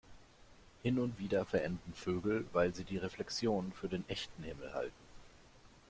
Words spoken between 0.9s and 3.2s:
und wieder verenden Vögel, weil sie die